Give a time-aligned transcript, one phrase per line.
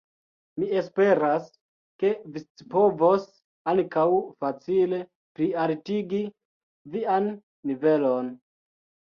[0.61, 1.49] Mi esperas,
[2.03, 3.27] ke vi scipovos
[3.73, 4.07] ankaŭ
[4.45, 5.03] facile
[5.41, 6.23] plialtigi
[6.97, 7.31] vian
[7.73, 8.35] nivelon.